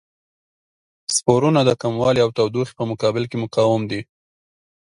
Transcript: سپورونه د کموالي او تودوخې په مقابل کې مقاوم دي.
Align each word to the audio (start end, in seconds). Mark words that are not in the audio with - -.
سپورونه 1.15 1.61
د 1.65 1.71
کموالي 1.81 2.19
او 2.25 2.29
تودوخې 2.37 2.73
په 2.79 2.83
مقابل 2.91 3.23
کې 3.29 3.37
مقاوم 3.43 3.81
دي. 3.91 4.01